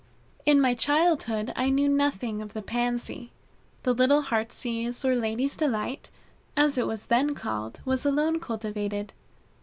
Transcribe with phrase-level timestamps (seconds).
[0.47, 3.29] In my childhood I knew nothing of the Pansy.
[3.83, 6.09] The little Heartsease or Ladies' Delight,
[6.57, 9.13] as it was then called, was alone cultivated.